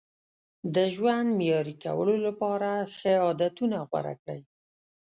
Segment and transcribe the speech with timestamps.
[0.75, 4.41] د ژوند معیاري کولو لپاره ښه عادتونه غوره کړئ.